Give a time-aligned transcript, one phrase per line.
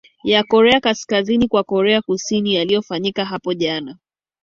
[0.23, 3.97] ya korea kaskazini kwa korea kusini yaliofanyika hapo jana